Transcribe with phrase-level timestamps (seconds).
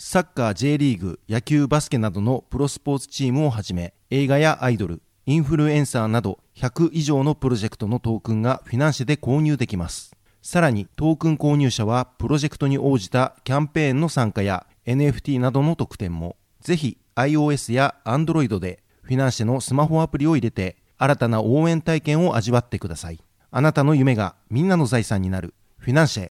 [0.00, 10.14] サッカー J リーグ野球バスケなどのプロスポーツチームをはじめ映画やアイドルインフルエンサーなど100以上のプロジェクトのトークンがフィナンシェで購入できます。
[10.40, 23.18] さらにトークン購入者はプロジェクトに応じたキャンペーンの参加や NFT などの特典もぜひ iOS や Android でフィナンシェのスマホアプリを入れて新たな応援体験を味わってください。
[23.50, 25.54] あなたの夢がみんなの財産になる。
[25.76, 26.30] フィナンシェ。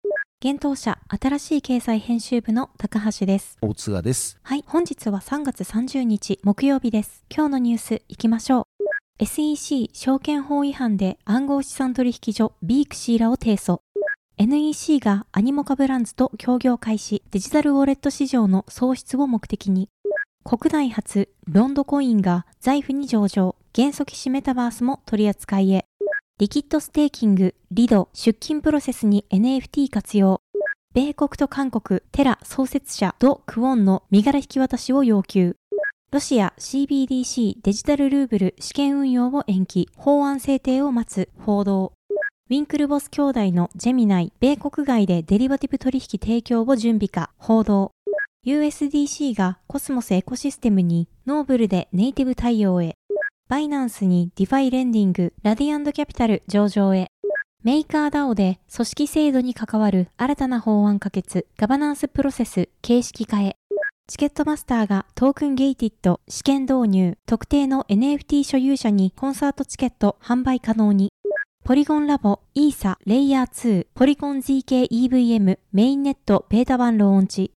[0.40, 3.58] 現当社新しい経済編集部の高橋です。
[3.60, 7.24] 大津賀ですはい、本日は3月30日木曜日です。
[7.28, 9.24] 今日のニュース行きましょう。
[9.24, 13.80] SEC 証券法違反で暗号資産取引所ビークシーらを提訴。
[14.36, 19.88] NEC がアニモカブランズと協業開始、デジタルウォレット市場の創出を目的に。
[20.44, 25.87] 国内初、ロンドコインが財布に上場、元素騎士メタバースも取り扱いへ。
[26.38, 30.40] リキッドステーキング、リド、出金プロセスに NFT 活用。
[30.94, 35.56] 米国と韓国、テラ創設者ド・クオンの身柄引き渡しを要求。
[36.12, 41.92] ロシア CBDC デジタルルーブル試験運用を延期、法案制定を待つ報道。
[42.50, 47.90] ウィンクルボス兄弟のジェミナイ、米国外でデリバティブ取引提供を準備か、報道。
[48.46, 52.94] USDC がコスモスエコシステムにノーブルでネイティブ対応へ。
[53.48, 57.06] バイナンスに DeFi レンディング、ラディアントキャピタル上場へ。
[57.64, 63.56] メーカー DAO で組織制度に関わる新たな法案可決、ガバナンスプロセス形式化へ。
[64.06, 71.08] チケットマスターがトークンゲイティッド試験導入、特定の NFT 所有者にコンサートチケット販売可能に。
[71.64, 77.52] ポリゴンラボ、イーサ、レイヤー2、ポリゴン ZK-EVM メインネットベータ版ローンチ。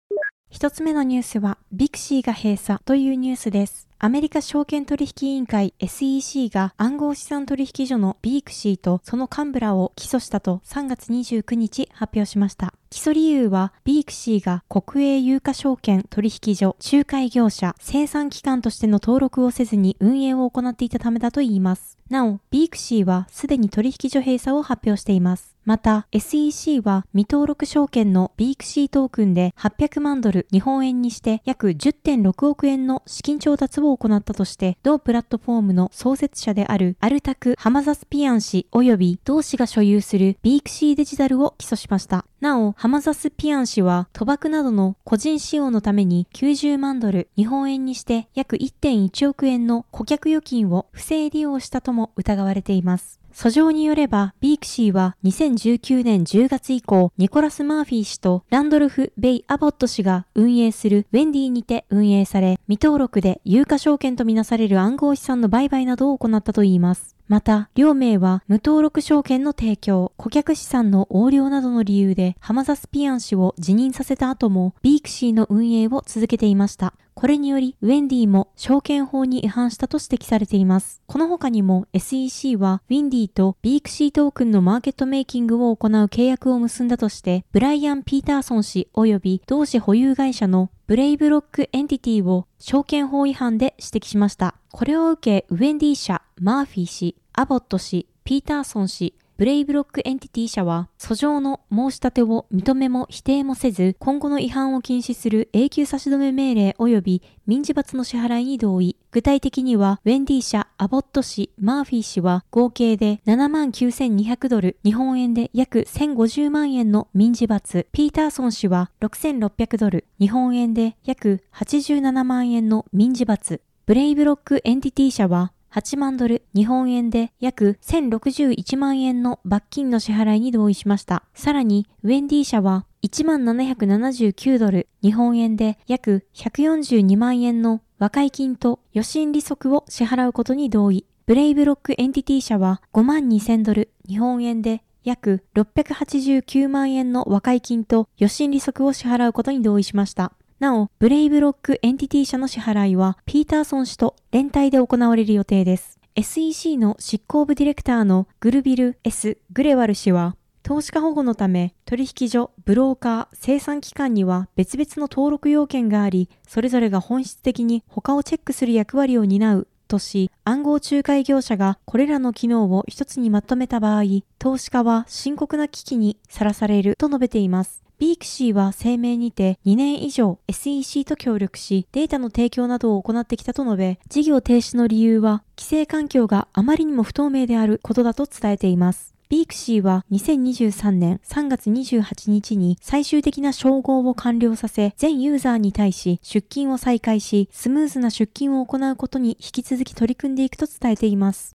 [0.51, 3.88] 一つ目のニュースは、ビークシーが閉鎖というニュースです。
[4.01, 12.73] アメリカ証券取引委員会 SEC が暗号資産取引所のビークシーとその幹部らを起訴したと3月29日発表しました。
[12.89, 21.99] 起訴理由はビークシーが国営有価証券取引所、仲介業者、清算機関としての登録をせずに運営を行っていたためだといいます。
[22.09, 25.55] なお、ビークシーはすでに取引所閉鎖を発表しています。
[25.65, 42.25] また、SEC は未登録証券のビークシートークンで800万ドル日本円にして約10.6億円の資金調達を行ったとして、同プラットフォームの創設者であるアルタク・ハマザスピアン氏及び同氏が所有するビークシーデジタルを起訴しました。
[42.39, 53.19] なお、ハマザスピアン氏は賭博などの個人使用のために90万ドル日本円にして約1.1億円の顧客預金を不正利用したとも疑われています。
[53.39, 67.15] 訴状によれば、ビークシーは2019年10月以降、ニコラス・マーフィー氏とランドルフ・ベイ・アボット氏が運営するウェンディにて運営され、未登録で有価証券とみなされる暗号資産の売買などを行ったといいます。
[67.29, 76.93] また、両名は無登録証券の提供、顧客資産の横領などの理由でハマザスピアン氏を辞任させた後も、ビークシーの運営を続けていました。
[77.19, 81.01] これにより、ウェンディも証券法に違反したと指摘されています。
[81.05, 94.55] この他にも SEC はウェンディとビークシートークンのマーケットメイキングを行う契約を結んだとして、ブライアン・ピーターソン氏及び同氏保有会社のブレイブロックエンティティを証券法違反で指摘しました。
[94.71, 108.97] これを受け、ウェンディ社、マーフィー氏、アボット氏、ピーターソン氏、ブレイブロックエンティティ社は、訴状の申し立てを認めも否定もせず、今後の違反を禁止する永久差し止め命令及び民事罰の支払いに同意。
[109.11, 117.87] 具体的には、ウェンディ社、アボット氏、マーフィー氏は合計で79,200ドル、日本円で約1050万円の民事罰。
[117.93, 123.61] ピーターソン氏は6,600ドル、日本円で約87万円の民事罰。
[123.85, 131.23] ブレイブロックエンティティ社は8万ドル、日本円で約1061万円の罰金の支払いに同意しました。
[131.33, 141.05] さらに、ウェンディ社は1万779ドル、日本円で約142万円の和解金と予審利息を支払うことに同意。
[141.25, 150.33] ブレイブロックエンティティ社は5万2000ドル、日本円で約689万円の和解金と予審利息を支払うことに同意しました。
[150.59, 155.97] なお、ブレイブロックエンティティ社の支払いは、ピーターソン氏と連帯で行われる予定です。
[156.15, 174.03] SEC の執行部ディレクターのグルビル・ S・ グレワル氏は、投資家保護のため、取引所、ブローカー、清算機関には別々の登録要件があり、それぞれが本質的に他をチェックする役割を担うとし、暗号仲介業者がこれらの機能を一つにまとめた場合、
[174.37, 177.81] 投資家は深刻な危機にさらされると述べています。
[177.99, 189.13] ビークシーは声明にて2年以上 SEC と協力しデータの提供などを行ってきたと述べ、事業停止の理由は規制環境があまりにも不透明であることだと伝えています。
[189.27, 201.51] ビークシーは2023年3月28日に最終的な照合を完了させ、全ユーザーに対し出勤を再開し、スムーズな出勤を行うことに引き続き取り組んでいくと伝えています。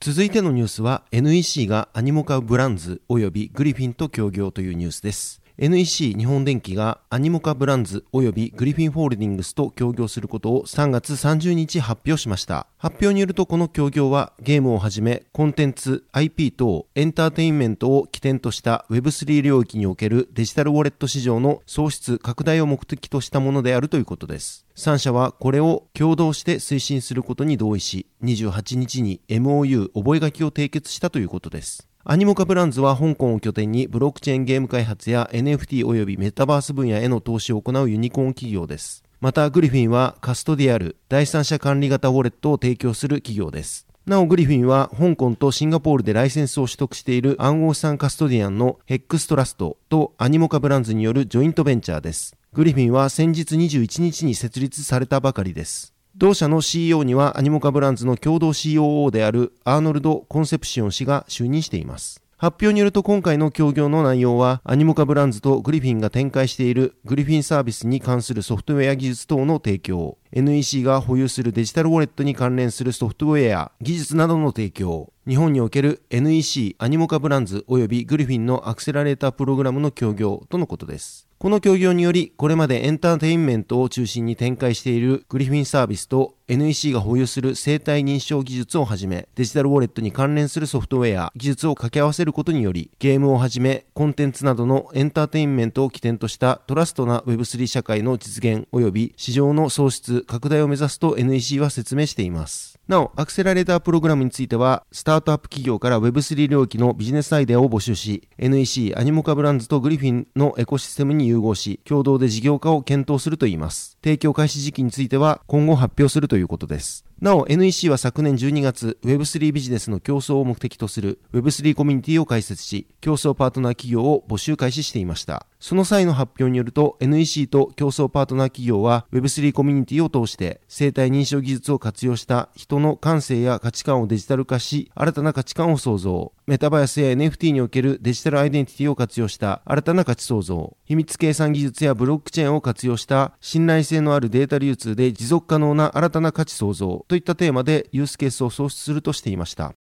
[0.00, 5.41] 続いてのニュースは NEC がアニモカブランズ及びグリフィンと協業というニュースです。
[5.62, 12.66] NEC 日本電機がアニモカブランズ及びグリフィンホールディングスと協業することを3月30日発表しました。
[12.78, 24.66] 発表によるとこの協業はゲームをはじめコンテンツ、IP 等エンターテインメントを起点とした Web3 領域におけるデジタルウォレット市場の創出拡大を目的としたものであるということです。
[24.74, 31.91] 3社はこれを共同して推進することに同意し、28日に MOU 覚書を締結したということです。
[32.04, 39.04] アニモカブランズは香港を拠点にブロックチェーンゲーム開発や NFT 及びメタバース分野への投資を行うユニコーン企業です。
[39.20, 43.86] またグリフィンはカストディアル、第三者管理型ウォレットを提供する企業です。
[44.04, 52.36] なおグリフィンは香港とシンガポールでライセンスを取得している暗号資産カストディアンのヘックストラストとアニモカブランズによるジョイントベンチャーです。
[52.52, 55.91] グリフィンは先日21日に設立されたばかりです。
[56.14, 62.22] 同社の CEO にはアニモカブランズの共同 COO であるアーノルド・コンセプシオン氏が就任しています。
[62.36, 102.71] 発表によると今回の協業の内容はアニモカブランズとグリフィンが展開しているグリフィンサービスに関するソフトウェア技術等の提供 NEC が保有するデジタルウォレットに関連するソフトウェア技術などの提供日本における NEC アニモカブランズ及びグリフィンのアクセラレータープログラムの協業とのことですこの協業により、これまでエンターテインメントを中心に展開しているグリフィンサービスと NEC が保有する生体認証技術をはじめ、デジタルウォレットに関連するソフトウェア、技術を掛け合わせることにより、ゲームをはじめ、コンテンツなどのエンターテインメントを起点としたトラストな Web3 社会の実現及び市場の創出、拡大を目指すと NEC は説明しています。
[102.88, 113.98] なお、アクセラレータープログラムについては、スタートアップ企業から Web3 領域のビジネスアイデアを募集し、NEC、アニモカブランズとグリフィンのエコシステムに融合し、共同で事業化を検討するといいます。
[114.02, 117.04] 提供開始時期については、今後発表するということです。
[117.22, 149.74] なお NEC は昨年12月 Web3 ビジネスの競争を目的とする Web3 コミュニティを開設し競争パートナー企業を募集開始していましたその際の発表によると NEC と競争パートナー企業は Web3 コミュニティを通して生体認証技術を活用した人の感性や価値観をデジタル化し新たな価値観を創造メタバースや NFT におけるデジタルアイデンティティを活用した新たな価値創造秘密計算技術やブロックチェーンを活用した信頼性のあるデータ流通で持続可能な新たな価値創造といったテーマでユースケースを創出するとしていました。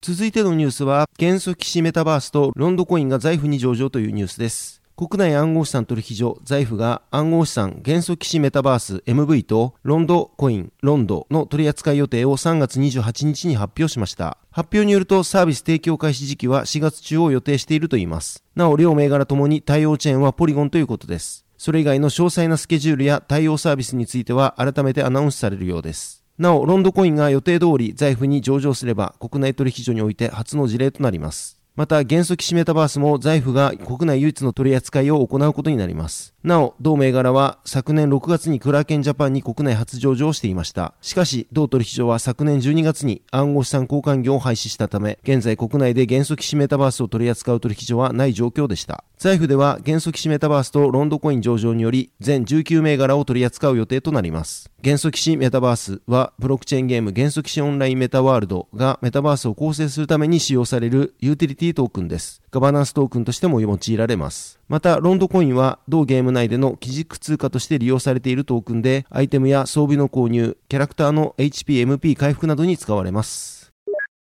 [0.00, 4.85] 続いてのニュースは、元素騎士メタバースとロンドコインが財布に上場というニュースです。
[4.98, 14.38] 国内暗号資産取引所財布が暗号資産元素騎士メタバース MV とロンドコインロンドの取扱い予定を3月28日に発表しました。
[14.50, 18.42] 発表によるとサービス提供開始時期は4月中を予定しているといいます。
[18.54, 21.44] なお両銘柄ともに対応チェーンはポリゴンということです。
[21.58, 26.24] それ以外の詳細なスケジュールや対応サービスについては改めてアナウンスされるようです。
[26.38, 31.55] なお、ロンドコインが予定通り財布に上場すれば国内取引所において初の事例となります。
[31.76, 36.32] また、元素騎士メタバースも財布が国内唯一の取り扱いを行うことになります。
[36.42, 40.94] なお、同銘柄は昨年6月にクラーケンジャパンに国内初上場していました。
[41.02, 49.04] しかし、同取引所は昨年12月に暗号資産交換業を廃止したため、現在国内で元素騎士メタバースを取り扱う取引所はない状況でした。
[49.18, 54.70] 財布では元素騎士メタバースとロンドコイン上場により、全19銘柄を取り扱う予定となります。
[54.82, 62.42] 元素騎士メタバースは、ブロックチェーンゲーム元素騎士オンラインメタワールドがメタバースを構成するために使用されるユーティリティトークンです。
[62.50, 64.58] ガバナンストークンとしても用いられます。
[64.68, 73.72] また、ロンドコインは同ゲーム内での基軸通貨として利用されているトークンで、アイテムや装備の購入、キャラクターの HP、MP 回復などに使われます。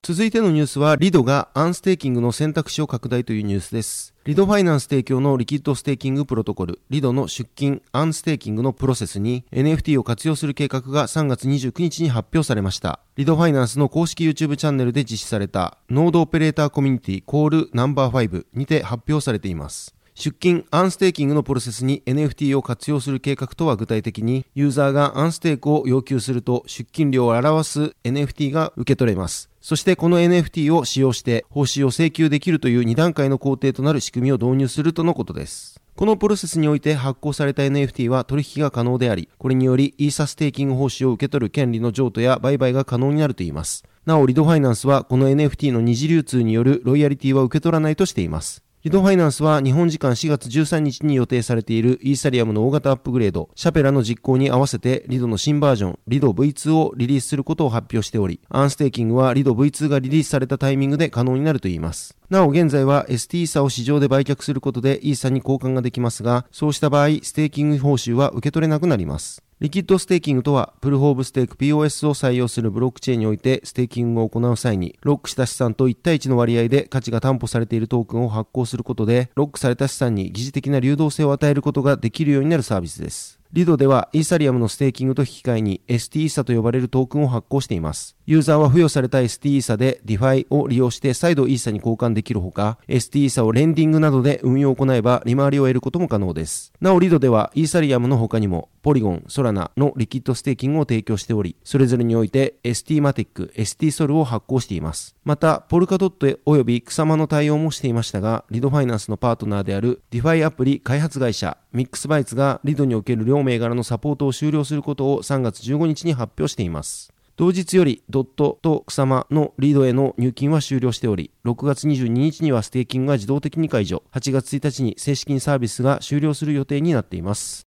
[0.01, 4.14] 続いてのニュースは、リドがアンステーキングの選択肢を拡大というニュースです。
[4.25, 13.01] リドファイナンス提供のリキッドステーキングプロトコル、リドの出金、アンステーキングのプロセスに NFT を活用する計画が3月29日に発表されました。
[13.17, 19.94] リドファイナンスの公式 YouTube チャンネルで実施されたノードオペレーターコミュニティコールナンバー5にて発表されています。
[20.15, 29.49] 出金、アンステーキングのプロセスに NFT を活用する計画とは具体的に、ユーザーがアンステークを要求すると出金量を表す NFT が受け取れます。
[29.59, 35.81] そしてこの NFT を使用して報酬を請求できるという2段階の工程となる仕組みを導入するとのことです。
[35.97, 43.83] このプロセスにおいて発行された NFT は取引が可能であり、これによりイーサステーキング報酬を受け取る権利の譲渡や売買が可能になるといいます。
[44.05, 48.64] なお、リドファイナンスはこの NFT の二次流通によるロイヤリティは受け取らないとしています。
[48.85, 62.15] リドファイナンスは日本時間4月13日に予定されているイーサリアムの大型アップグレード、シャペラの実行に合わせてリドの新バージョン、リド V2 をリリースすることを発表しており、アンステーキングはリド V2 がリリースされたタイミングで可能になるといいます。
[62.29, 69.44] なお現在は ST イーサを市場で売却することでイーサに交換ができますが、そうした場合、ステーキング報酬は受け取れなくなります。
[69.61, 83.39] リキッドステーキングとは、プルーフオブステーク POS を採用するブロックチェーンにおいて、ステーキングを行う際に、ロックした資産と1対1の割合で価値が担保されているトークンを発行することで、ロックされた資産に疑似的な流動性を与えることができるようになるサービスです。
[83.53, 88.17] リドではイーサリアムのステーキングと引き換えに ST イーサと呼ばれるトークンを発行しています。
[88.25, 96.73] ユーザーは付与された ST イーサで DeFi を利用して再度イーサに交換できるほか、ST イーサをレンディングなどで運用を行えば利回りを得ることも可能です。
[96.81, 105.15] なおリドではイーサリアムの他にもポリゴン、ソラナのリキッドステーキングを提供しており、それぞれにおいて ST マティック、ST ソルを発行しています。
[105.23, 117.11] また、ポルカドット及びクサマの対応もしていましたが、リドファイナンスのパートナーである DeFi アプリ開発会社ミックスバイツがリドにおける両銘柄のサポートを終了することを3月15日に発表しています。
[117.37, 127.65] 同日よりドットと草間のリードへの入金は終了しており、6月22日にはステーキングが自動的に解除、8月1日に正式にサービスが終了する予定になっています。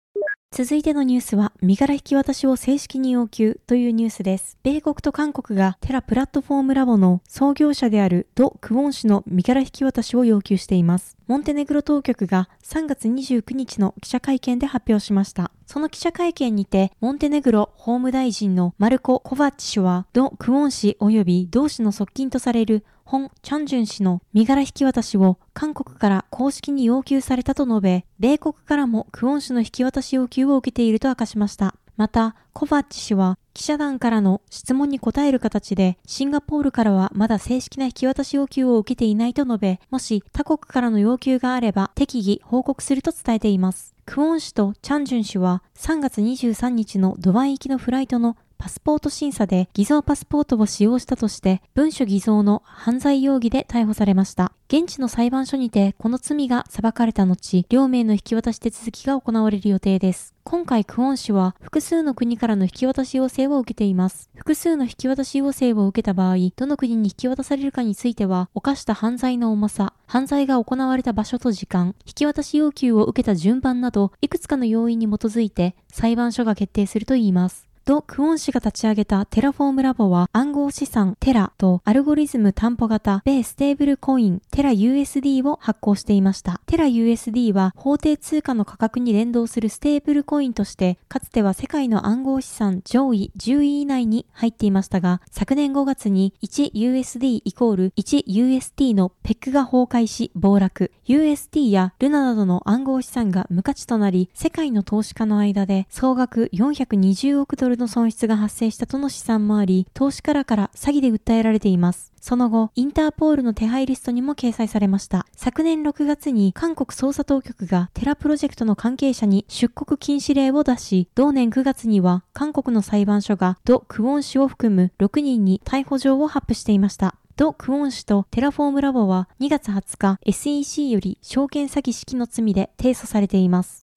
[0.50, 4.57] 続いてのニュースは、身柄引き渡しを正式に要求というニュースです。
[4.62, 11.18] 米国と韓国がテラプラットフォームラボの創業者であるド・クウォン氏の身柄引き渡しを要求しています。
[11.29, 15.51] モンテネグロ当局が3月29日の記者会見で発表しました。
[15.67, 31.75] その記者会見にて、モンテネグロ法務大臣のマルコ・コバッチ氏は、ド・クウォン氏及び同氏の側近とされるホン・チャンジュン氏の身柄引き渡しを韓国から公式に要求されたと述べ、米国からもクウォン氏の引き渡し要求を受けていると明かしました。
[31.99, 43.97] また、コバッチ氏は記者団からの質問に答える形で、シンガポールからはまだ正式な引き渡し要求を受けていないと述べ、もし他国からの要求があれば適宜報告すると伝えています。
[44.07, 54.53] クオン氏とチャンジュン氏は3月23日のドバイ行きのフライトのパスポート審査で偽造パスポートを使用したとして文書偽造の犯罪容疑で逮捕されました。
[54.69, 60.35] 現地の裁判所にてこの罪が裁かれた後、両名の引き渡し手続きが行われる予定です。
[60.45, 64.29] 今回クオン氏は複数の国からの引き渡し要請を受けています。
[64.35, 77.68] 複数の引き渡し要請を受けた場合、どの国に引き渡されるかについては、犯した犯罪の重さ、犯罪が行われた場所と時間、引き渡し要求を受けた順番など、いくつかの要因に基づいて裁判所が決定するといいます。
[77.88, 86.61] ド・クオン氏が立ち上げたテラフォームラボは暗号資産テラとアルゴリズム担保型米ステーブルコインテラ USD を発行していました。
[86.66, 112.13] テラ USD は法定通貨の価格に連動するステーブルコインとしてかつては世界の暗号資産上位10位以内に入っていましたが昨年5月に 1USD イコール 1UST のペックが崩壊し暴落 UST やルナなどの暗号資産が無価値となり世界の投資家の間で総額420億ドルの損失が発生したとの試算もあり、投資家らから詐欺で訴えられています。
[112.21, 115.27] その後、インターポールの手配リストにも掲載されました。
[115.35, 127.15] 昨年6月に韓国捜査当局がテラプロジェクトの関係者に出国禁止令を出し、同年9月には韓国の裁判所がド・クウォン氏を含む6人に逮捕状を発布していました。
[127.37, 133.88] ド・クウォン氏とテラフォームラボは2月20日 SEC より証券詐欺等の罪で提訴されています。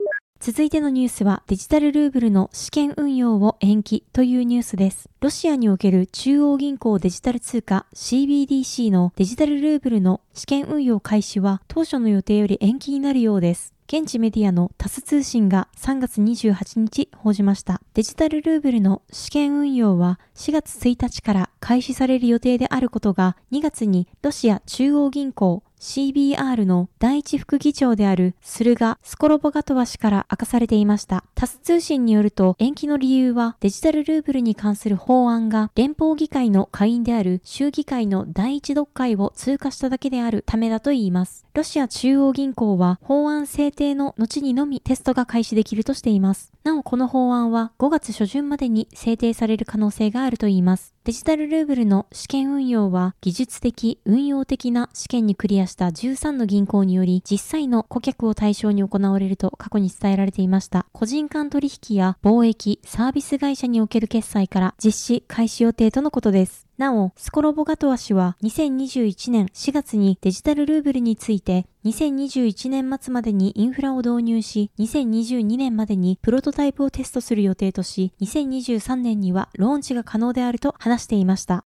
[0.42, 5.08] 続いてのニュースはデジタルルーブルの試験運用を延期というニュースです。
[5.20, 13.76] ロシアにおける中央銀行デジタル通貨 CBDC のデジタルルーブルの試験運用開始は当初の予定より延期になるようです。
[13.86, 17.80] 現地メディアのタス通信が3月28日報じました。
[17.94, 31.24] デジタルルーブルの試験運用は4月1日から開始される予定であることが2月にロシア中央銀行 CBR の第一副議長であるスルガ・スコロボガトワ氏から明かされていました。
[31.34, 41.48] タス通信によると延期の理由はデジタルルーブルに関する法案が連邦議会の下院である州議会の第一読会を通過しただけであるためだといいます。
[41.56, 46.54] ロシア中央銀行は法案制定の後にのみテストが開始できるとしています。
[46.64, 50.94] なおこの法案は5月初旬までに制定される可能性があるといいます。
[51.04, 60.86] デジタルルーブルの試験運用は技術的、運用的な試験にクリアした13の銀行により実際の顧客を対象に行われると過去に伝えられていました。
[60.92, 66.68] 個人間取引や貿易、サービス会社における決済から実施開始予定とのことです。
[66.82, 81.66] なお、スコロボガトワ氏は2021年4月にデジタルルーブルについて2021年末までにインフラを導入し、2022年までにプロトタイプをテストする予定とし、2023年にはローンチが可能であると話していました。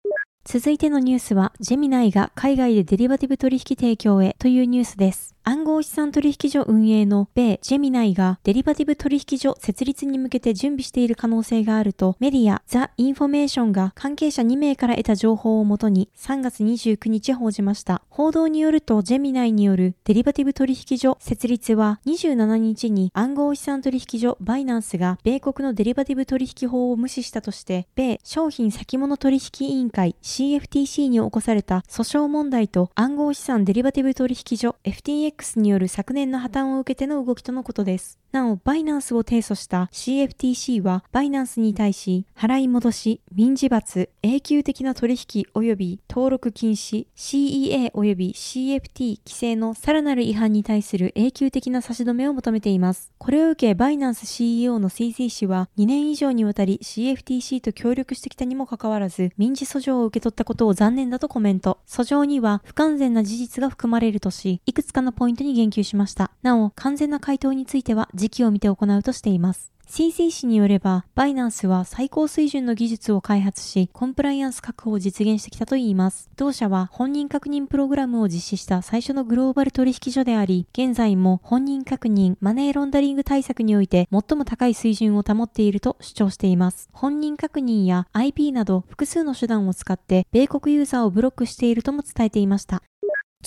[0.43, 5.36] 続いてのニュースは、ジェミナイが海外でデリバティブ取引提供へというニュースです。
[5.49, 18.01] 暗号資産取引所運営の米ジェミナイがデリバティブ取引所設立に向けて準備している可能性があるとメディアザ・インフォメーションが関係者2名から得た情報をもとに3月29日報じました。
[18.09, 38.19] 報道によるとジェミナイによるデリバティブ取引所設立は27日に暗号資産取引所バイナンスが米国のデリバティブ取引法を無視したとして米商品先物取引委員会 CFTC に起こされた訴訟問題と暗号資産デリバティブ取引所 FTX FTX による昨年の破綻を受けての動きとのことです。
[38.31, 53.11] なお、バイナンスを提訴した CFTC は、バイナンスに対し、払い戻し、民事罰、永久的な取引及び登録禁止、CEA 及び CFT 規制のさらなる違反に対する永久的な差し止めを求めています。
[53.17, 61.79] これを受け、バイナンス CEO の CC 氏は、2年以上にわたり CFTC と協力してきたにもかかわらず、民事訴訟を受け取ったことを残念だとコメント。
[61.87, 66.31] 訴状には不完全な事実が含まれるとし、いくつかのポイントイントに言及しました。
[66.41, 69.71] なお、完全な回答については時期を見て行うとしています。
[69.89, 76.29] CC 氏によれば、バイナンスは最高水準の技術を開発し、コンプライアンス確保を実現してきたといいます。
[76.35, 86.89] 同社は本人確認プログラムを実施した最初のグローバル取引所であり、現在も本人確認、マネーロンダリング対策において最も高い水準を保っていると主張しています。
[86.91, 92.83] 本人確認や IP など複数の手段を使って、米国ユーザーをブロックしているとも伝えていました。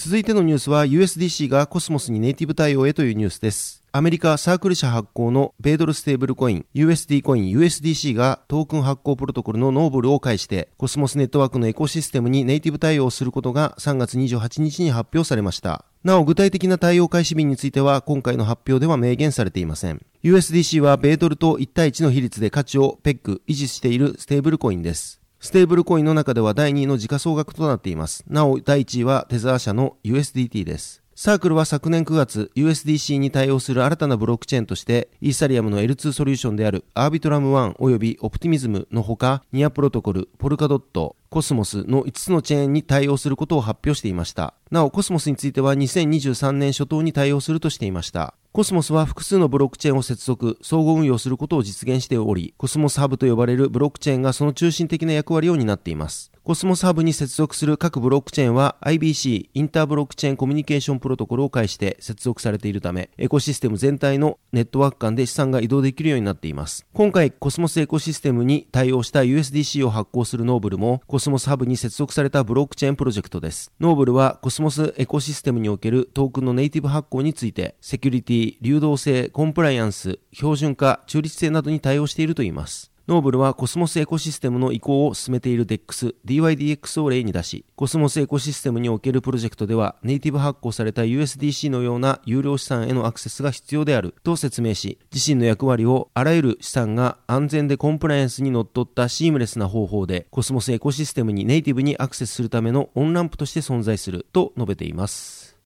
[0.03, 3.85] 続いてのニュースは USDC がコスモスにネイティブ対応へというニュースです。
[3.93, 15.85] アメリカサークル社発行の米ドルステーブルコイン USD コイン USDC がトークン発行プロトコルのノーブルを介してコスモスネットワークのエコシステムにネイティブ対応することが3月28日に発表されました。
[16.03, 20.01] なお具体的な対応開始日については今回の発表では明言されていません。
[20.23, 25.20] USDC は米ドルと1対1の比率で価値をペック維持しているステーブルコインです。
[25.41, 28.25] ステーブルコインの中では第2位の時価総額となっています。
[28.29, 31.03] なお、第1位はテザー社の USDT です。
[31.15, 44.55] サークルは昨年9月 USDC に対応する新たなブロックチェーンとしてイーサリアムの L2 ソリューションであるアービトラム1及びオプティミズムのほかニアプロトコル、ポルカドット、コスモスの5つのチェーンに対応することを発表していました。
[44.71, 48.35] なお、コスモスについては2023年初頭に対応するとしていました。
[48.53, 56.33] コスモスは複数のブロックチェーンを接続、相互運用することを実現しており、コスモスハブと呼ばれるブロックチェーンがその中心的な役割を担っています。
[56.51, 66.85] コスモスハブに接続する各ブロックチェーンは IBC、インターブロックチェーンコミュニケーションプロトコルを介して接続されているため、エコシステム全体のネットワーク間で資産が移動できるようになっています。
[66.93, 73.71] 今回、コスモスエコシステムに対応した USDC を発行するノーブルも、コスモスハブに接続されたブロックチェーンプロジェクトです。
[73.79, 82.90] ノーブルはコスモスエコシステムにおけるトークンのネイティブ発行について、セキュリティ、流動性、コンプライアンス、標準化、中立性などに対応しているといいます。
[83.11, 105.59] ノーブルはコスモスエコシステムの移行を進めている DEX、DYDX を例に出し、コスモスエコシステムにおけるプロジェクトでは、ネイティブ発行された USDC のような優良資産へのアクセスが必要であると説明し、自身の役割をあらゆる資産が安全でコンプライアンスにのっとったシームレスな方法で、コスモスエコシステムにネイティブにアクセスするためのオンランプとして存在すると述べています。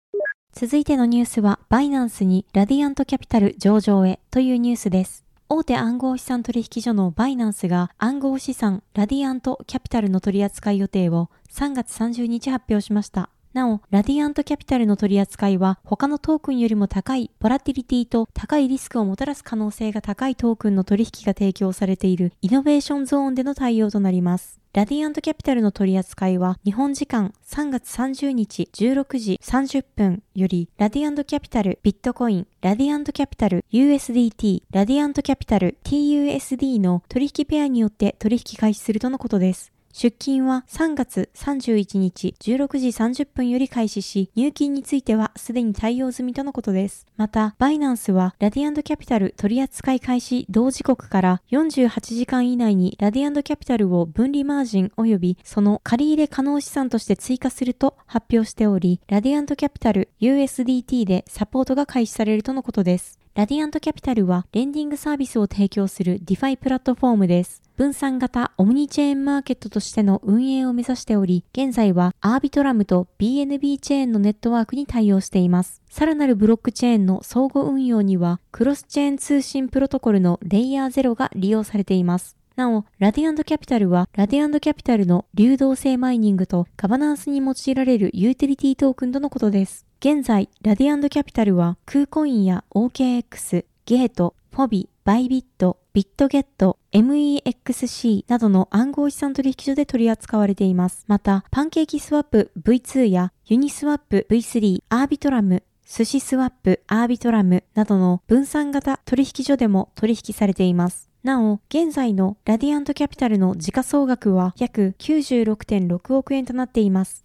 [0.55, 5.24] 続いてのニュースは、バイナンスにラディアントキャピタル上場へというニュースです。
[5.49, 13.29] 大手暗号資産取引所のバイナンスが暗号資産ラディアントキャピタルの取り扱い予定を3月30日発表しました。
[13.55, 24.61] なお、ラディアントキャピタルの取り扱いは他のトークンよりも高いボラティリティと高いリスクをもたらす可能性が高いトークンの取引が提供されているイノベーションゾーンでの対応となります。
[24.73, 39.74] ラディアントキャピタルの取り扱いは日本時間3月30日16時30分よりラディアントキャピタルビットコイン、ラディアントキャピタル USDT、ラディアントキャピタル TUSD の取引ペアによって取引開始するとのことです。
[39.97, 47.07] 出金は3月31日16時30分より開始し、入金についてはすでに対応済みとのことです。
[47.17, 63.21] また、バイナンスはラディアンドキャピタル取扱い開始同時刻から48時間以内にラディアンドキャピタルを分離マージン及びその借入可能資産として追加すると発表しており、ラディアントキャピタル USDT でサポートが開始されるとのことです。
[63.35, 67.63] ラディアントキャピタルはレンディングサービスを提供する DeFi プラットフォームです。
[67.77, 75.83] 分散型オムニチェーンマーケットとしての運営を目指しており、現在はアービトラムと BNB チェーンのネットワークに対応しています。
[75.91, 82.37] さらなるブロックチェーンの相互運用には、クロスチェーン通信プロトコルのレイヤー0が利用されています。
[82.57, 89.87] なお、ラディアントキャピタルは、ラディアントキャピタルの流動性マイニングとガバナンスに用いられるユーティリティトークンとのことです。
[89.99, 101.05] 現在、ラディアントキャピタルは、クーコインや OKX、ゲート、フォビ、バイビット、ビットゲット、MEXC などの暗号資産取引所で取り扱われています。
[101.09, 111.11] また、パンケーキスワップ V2 やユニスワップ V3、アービトラム、スシスワップ、アービトラムなどの分散型取引所でも取引されています。
[111.23, 117.25] なお、現在のラディアントキャピタルの時価総額は約96.6億円となっています。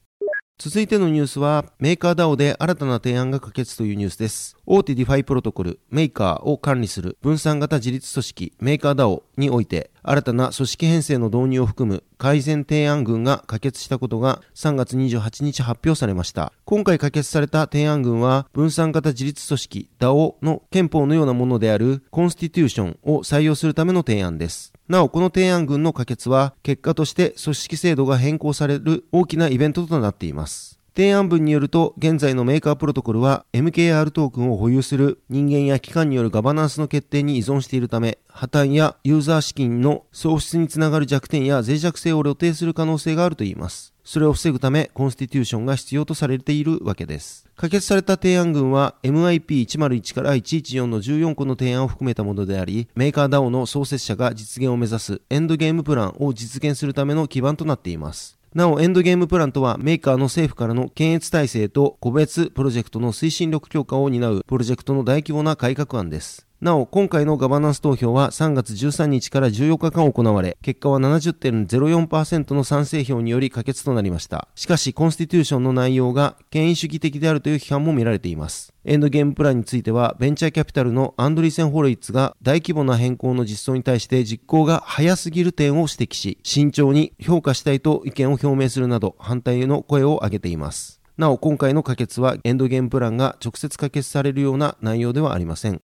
[0.58, 4.58] 続いてのニュースは、メーカー DAO で新たな提案が可決というニュースです。
[4.66, 16.52] 大手ディファイプロトコル、メーカーを管理する分散型自立組織、メーカー DAO において、新たな組織編成の導入を含む改善提案群が可決したことが3月28日発表されました。
[16.66, 24.74] 今回可決された提案群は、分散型自立組織 DAO の憲法のようなものであるコンスティテューションを採用するための提案です。
[24.88, 30.79] なお、この提案群の可決は、結果として組織制度が変更される大きなイベントとなっています。
[31.00, 43.94] 提案文によると、現在のメーカープロトコルは MKR トークンを保有する人間や機関によるガバナンスの決定に依存しているため、破綻やユーザー資金の喪失につながる弱点や脆弱性を露呈する可能性があるといいます。
[44.04, 47.48] それを防ぐため、コンスティテューションが必要とされているわけです。
[47.56, 58.39] 可決された提案群は MIP101 から114の14個の提案を含めたものであり、メーカー DAO の創設者が実現を目指すエンドゲームプランを実現するための基盤となっています。
[58.54, 66.49] なお、エンドゲームプランとは、メーカーの政府からの検閲体制と個別プロジェクトの推進力強化を担うプロジェクトの大規模な改革案です。
[66.62, 74.50] なお、今回のガバナンス投票は3月13日から14日間行われ、結果は70.04%の賛成票により可決となりました。
[74.56, 78.74] しかし、コンスティテューションの内容が権威主義的であるという批判も見られています。
[78.84, 91.00] エンドゲームプランについては、ベンチャーキャピタルのアンドリーセン・ホロウィッツが大規模な変更の実装に対して実行が早すぎる点を指摘し、慎重に評価したいと意見を表明するなど、反対への声を上げています。
[91.20, 95.82] なお、今回の可決は、エンドゲームプランが直接可決されるような内容ではありません。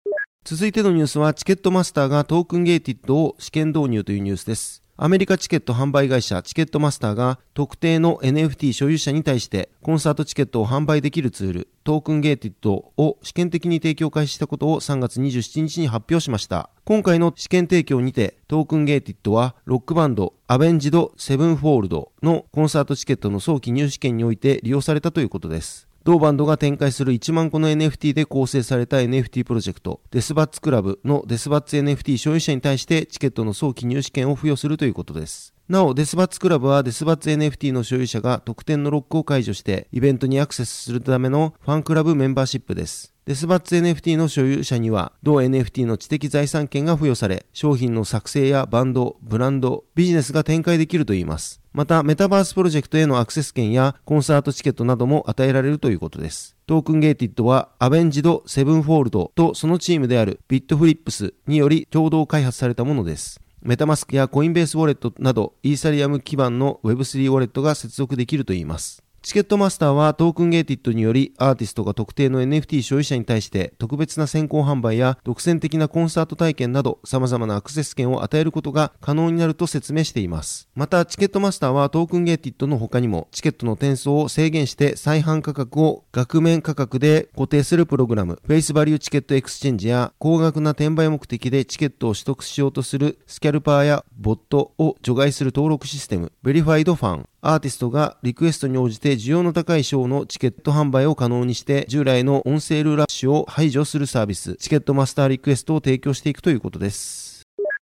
[0.48, 4.82] 続いてのニュースはチケットマスターがトークンゲーティッドを試験導入というニュースです。
[4.96, 16.70] アメリカチケット販売会社チケットマスターが特定の NFT 所有者に対してコンサートチケットを販売できるツールトークンゲーティッドを試験的に提供開始したことを3月27日に発表しました。
[16.86, 25.87] 今回の試験提供にてトークンゲーティッドはロックバンドアベンジド・セブンフォールドのコンサートチケットの早期入手験において利用されたということです。
[26.08, 35.57] 同バンドが展開する1万個の NFT で構成された NFT プロジェクト、デスバッツクラブのデスバッツ NFT 所有者に対してチケットの早期入手権を付与するということです。
[35.68, 43.12] なお、デスバッツクラブはデスバッツ NFT の所有者が特典のロックを解除してイベントにアクセスするためのファンクラブメンバーシップです。
[43.26, 51.60] デスバッツ NFT の所有者には、同 NFT の知的財産権が付与され、商品の作成やバンド、ブランド、ビジネスが展開できるといいます。
[51.74, 56.56] また、メタバースプロジェクトへのアクセス権やコンサートチケットなども与えられるということです。
[56.66, 63.42] トークンゲーティッドは、アベンジド・セブンフォールドとそのチームであるビットフリップスにより共同開発されたものです。
[63.62, 69.02] メタマスクやコインベースウォレットなどイーサリアム基盤の Web3 ウォレットが接続できるといいます。
[69.20, 80.68] チケットマスターはトークンゲーティッドによりアーティストが特定の NFT 所有者に対して特別な先行販売や独占的なコンサート体験など様々なアクセス権を与えることが可能になると説明しています。
[80.76, 107.38] またチケットマスターはトークンゲーティッドの他にもチケットの転送を制限して再販価格を額面価格で固定するプログラム、フェイスバリューチケットエクスチェンジや高額な転売目的でチケットを取得しようとするスキャルパーやボットを除外する登録システム、ベリファイドファン、アーティストがリクエストに応じて需要の高いショーのチケット販売を可能にして従来のオンセールラッシュを排除するサービスチケットマスターリクエストを提供していくということです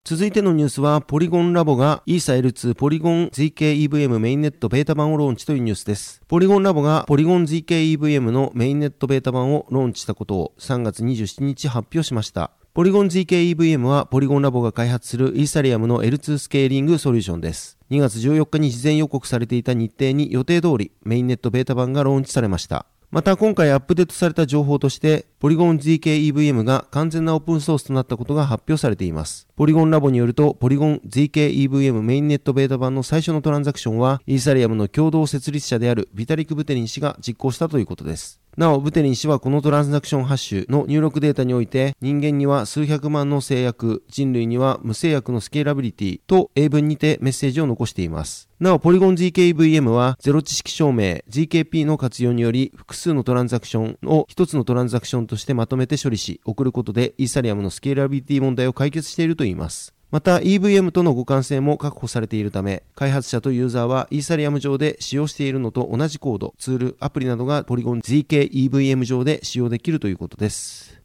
[0.07, 6.21] 続いてのニュースは、ポリゴンラボがイーサ L2 ポリゴン ZKEVM メインネットベータ版をローンチというニュースです。
[6.29, 12.51] ポリゴンラボがポリゴン ZKEVM のメインネットベータ版をローンチしたことを3月27日発表しました。
[12.77, 17.79] ポリゴン ZK-EVM はポリゴンラボが開発するイーサリアムの L2 スケーリングソリューションです。
[17.89, 22.85] 2月14日に事前予告されていた日程に予定通りメインネットベータ版がローンチされました。
[23.09, 29.47] また今回アップデートされた情報として、ポリゴン ZK-EVM が完全なオープンソースとなったことが発表されています。
[29.55, 38.39] ポリゴンラボによると、ポリゴン ZK-EVM メインネットベータ版の最初のトランザクションは、イーサリアムの共同設立者であるビタリク・ブテリン氏が実行したということです。
[38.57, 48.49] なお、ブテリン氏はこのトランザクションハッシュの入力データにおいて、人間には数百万の制約、人類には無制約のスケーラビリティと英文にてメッセージを残しています。
[48.59, 59.96] なお、ポリゴン ZKVM は、ゼロ知識証明 ZKP の活用により、複数のトランザクションを一つのトランザクションとしてまとめて処理し、送ることでイーサリアムのスケーラビリティ問題を解決しているといいます。
[60.09, 71.01] また EVM との互換性も確保されているため、開発者とユーザーはイーサリアム上で使用しているのと同じコード、ツール、アプリなどがポリゴン ZK-EVM 上で使用できるということです。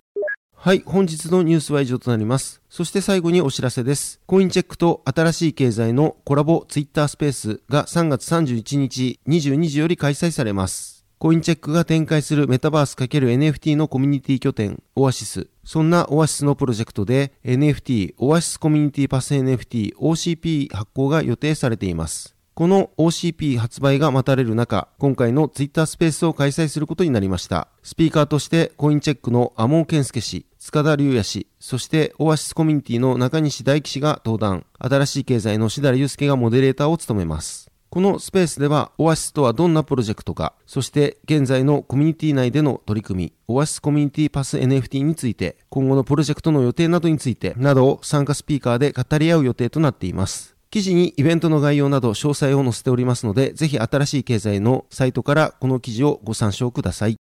[0.55, 2.63] はい、本日のニュースは以上となります。
[2.71, 4.21] そして最後にお知らせです。
[4.27, 10.92] コインチェックと新しい経済のコラボツイッタースペースが3月31日22時より開催されます。
[11.23, 15.47] コインチェックが展開するメタバース ×NFT のコミュニティ拠点、オアシス。
[15.63, 22.35] そんなオアシスのプロジェクトで NFT、オアシスコミュニティパス NFT、OCP 発行が予定されています。
[22.55, 27.69] この OCP 発売が待たれる中、今回の Twitter スペースを開催することになりました。
[27.85, 37.72] スピーカーとしてコインチェックのアモーケンスケ氏、塚田隆也氏、そしてオアシスコミュニティの中西大輝氏が登壇、新しい経済の志田祐介がモデレーターを務めます。
[37.93, 50.57] このスペースでは、オアシスとはどんなプロジェクトか、そして現在のコミュニティ内での取り組み、オアシスコミュニティパス NFT について、今後のプロジェクトの予定などについて、などを参加スピーカーで語り合う予定となっています。
[50.71, 57.22] 記事にイベントの概要など詳細を載せておりますので、ぜひ新しい経済のサイトからこの記事をご参照ください。